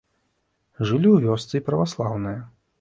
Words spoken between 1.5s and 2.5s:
і праваслаўныя.